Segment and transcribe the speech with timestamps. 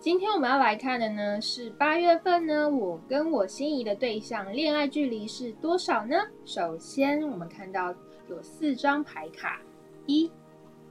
[0.00, 6.16] 今天我们要来看的呢是八月份呢，我跟我心仪的对象恋爱距离是多少呢？
[6.46, 7.94] 首先，我们看到
[8.26, 9.60] 有四张牌卡，
[10.06, 10.32] 一、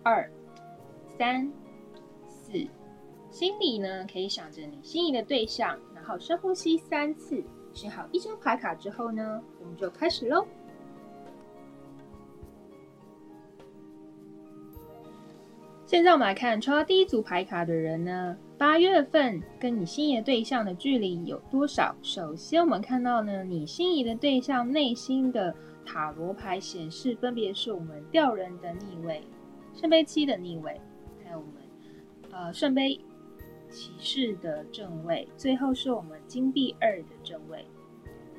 [0.04, 0.32] 二、
[1.18, 1.52] 三、
[2.28, 2.68] 四。
[3.32, 10.46] 心里呢可以想着你心仪的对象，然后深呼吸三次，选好一张牌卡之后呢，我们就开始喽。
[15.90, 21.96] 现在我们来看抽到第一组牌卡的人呢，八月份跟你心仪的对象的距离有多少？
[22.04, 25.52] 首先，我们看到呢，你心仪的对象内心的
[25.84, 29.24] 塔罗牌显示，分别是我们吊人的逆位、
[29.74, 30.80] 圣杯七的逆位，
[31.26, 31.54] 还有我们
[32.32, 32.96] 呃圣杯
[33.72, 37.66] 骑士的正位，最后是我们金币二的正位。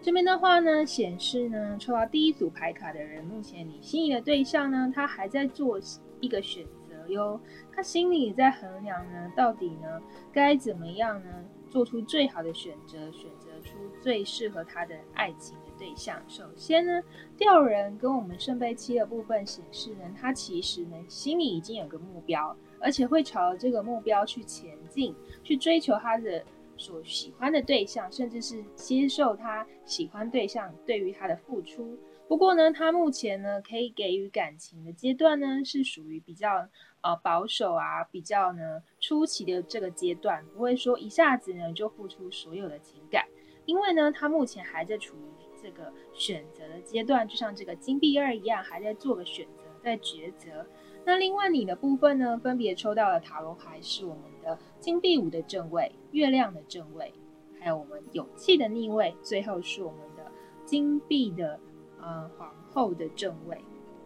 [0.00, 5.80] 这边的话呢，显示呢，抽到第一组牌卡的人，目前你心仪的对象呢，他还在做
[6.20, 6.64] 一个选。
[7.10, 7.40] 哟，
[7.74, 10.00] 他心里也在衡量呢，到底呢
[10.32, 16.22] 该怎么样呢，做出最好的选择，选择出最适合他的爱情的对象。
[16.28, 17.02] 首先呢，
[17.36, 26.44] 吊人跟我们圣杯七的部分显示呢，他其实呢心里已经有个目标，而且会朝这个目标去前进，去追求他的
[26.76, 31.98] 所喜欢的对象，甚至是接受他喜欢对象对于他的付出。
[32.30, 36.64] 不过呢，他目前呢可以给予感情的阶段呢，是属于比较
[37.00, 43.26] 呃保守啊，比较呢初期的这个阶段，不会说一下子呢就付出所有的情感，
[43.64, 50.64] 因为呢他目前还在处于这个选择的阶段，就像这个金币二一样，还在做个选择，在抉择。
[51.04, 57.12] 那另外你的部分呢，分别抽到了塔罗牌是我们的金币五的正位、月亮的正位，
[57.58, 60.30] 还有我们勇气的逆位，最后是我们的
[60.64, 61.58] 金币的。
[62.02, 63.56] 呃，皇后的正位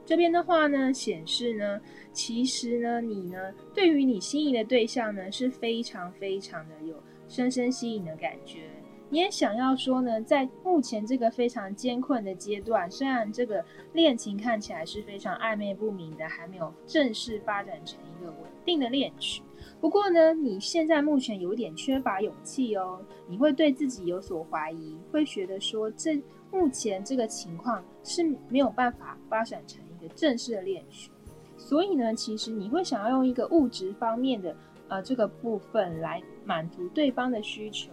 [0.06, 1.80] 这边的话呢，显示呢，
[2.12, 6.94] 其实呢，你呢，对于你心仪的对象呢，是非常非常的有
[7.26, 8.68] 深深吸引的感觉。
[9.08, 19.42] 你也想要说呢，在目前这个非常艰困的阶段，虽然这个恋情看起来是非常暧昧不明的，还没有正式发展成一个稳定的恋曲。
[19.80, 26.20] 不过呢，你现在目前有点缺乏勇气哦，你会对自己有所怀疑，会觉得说这。
[26.54, 31.10] 目前这个情况是没有办法发展成一个正式的恋曲，
[31.58, 34.54] 所以呢，其实你会想要用一个物质方面的
[34.86, 37.90] 呃这个部分来满足对方的需求，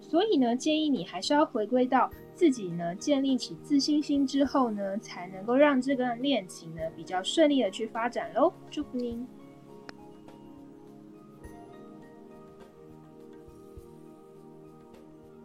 [0.00, 8.50] 所以呢，建议你还是要回归到自己呢，建立起自信心之后呢，才能够让这段恋情呢比较顺利的去发展喽。
[8.70, 9.26] 祝福您。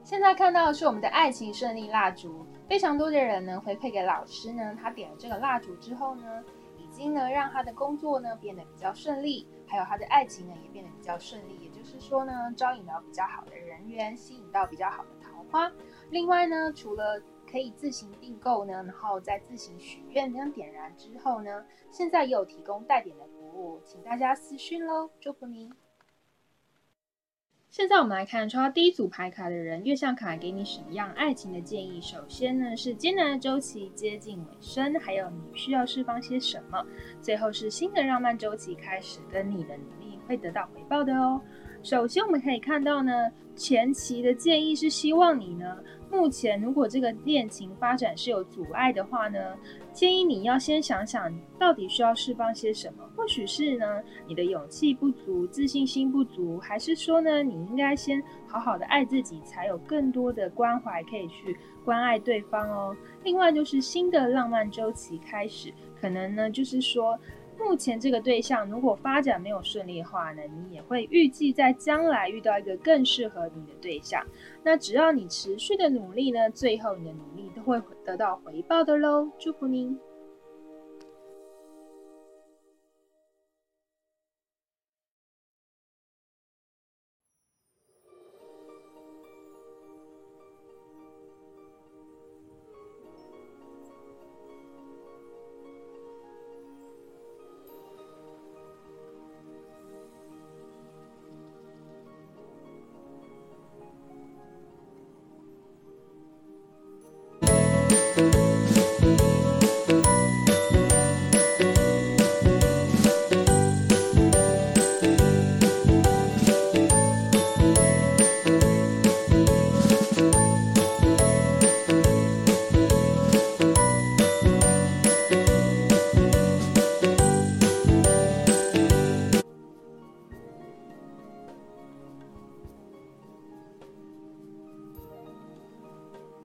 [0.04, 6.44] 现在看到的是我们的爱情顺利蜡烛，非常多的人呢回馈给老师呢，他点了这个蜡烛之后呢，
[6.78, 15.72] 已经呢让他的工作呢变得比较顺利，还有他的爱情呢也变得比较顺利，也就是说呢，招引到比较好的人缘，吸引到比较好的桃花。
[16.10, 25.72] 另外呢，除了可以自行订购呢，然后再自行许愿跟点燃之后呢，现在也有提供带点的服务，请大家私讯喽，祝福您。
[27.74, 32.00] 现在我们来看抽到第一组牌卡的人，月相卡给你什么样爱情的建议？
[32.00, 36.86] 首先呢是艰难的周期接近尾声，还有你需要释放些什么？
[37.20, 41.42] 最后是新的浪漫周期开始，跟你的努力会得到回报的哦。
[41.82, 43.12] 首先我们可以看到呢，
[43.56, 45.76] 前期的建议是希望你呢。
[46.14, 49.58] 目前，如果这个恋情发展是有阻碍的话呢，
[49.92, 53.04] 建议你要先想想到底需要释放些什么。
[53.18, 62.96] 或许是呢，你的勇气不足、自信心不足，还是说呢，你应该先好好的爱自己，才有更多的关怀可以去关爱对方哦。
[63.24, 67.20] 另外就是新的浪漫周期开始，可能呢就是说。
[67.64, 74.24] 目前这个对象如果发展没有顺利的话呢，你也会预计在将来遇到一个更适合你的对象。
[74.64, 79.30] 那只要你持续的努力呢，最后你的努力都会得到回报的喽。
[79.40, 79.98] 祝福您。